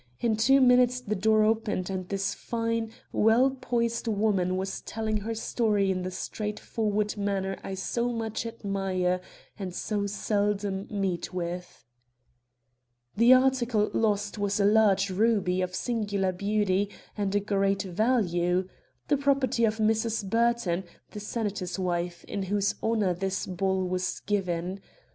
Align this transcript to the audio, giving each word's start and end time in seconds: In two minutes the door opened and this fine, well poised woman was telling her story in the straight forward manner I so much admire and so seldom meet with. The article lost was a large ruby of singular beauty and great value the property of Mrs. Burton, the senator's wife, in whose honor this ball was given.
In 0.19 0.35
two 0.35 0.61
minutes 0.61 0.99
the 0.99 1.13
door 1.15 1.43
opened 1.43 1.87
and 1.87 2.09
this 2.09 2.33
fine, 2.33 2.89
well 3.13 3.51
poised 3.51 4.07
woman 4.07 4.57
was 4.57 4.81
telling 4.81 5.17
her 5.17 5.35
story 5.35 5.91
in 5.91 6.01
the 6.01 6.09
straight 6.09 6.59
forward 6.59 7.15
manner 7.17 7.59
I 7.63 7.75
so 7.75 8.11
much 8.11 8.47
admire 8.47 9.21
and 9.59 9.75
so 9.75 10.07
seldom 10.07 10.87
meet 10.89 11.35
with. 11.35 11.85
The 13.15 13.35
article 13.35 13.91
lost 13.93 14.39
was 14.39 14.59
a 14.59 14.65
large 14.65 15.11
ruby 15.11 15.61
of 15.61 15.75
singular 15.75 16.31
beauty 16.31 16.89
and 17.15 17.45
great 17.45 17.83
value 17.83 18.67
the 19.07 19.17
property 19.17 19.65
of 19.65 19.77
Mrs. 19.77 20.27
Burton, 20.27 20.83
the 21.11 21.19
senator's 21.19 21.77
wife, 21.77 22.23
in 22.23 22.41
whose 22.41 22.73
honor 22.81 23.13
this 23.13 23.45
ball 23.45 23.83
was 23.87 24.19
given. 24.21 24.79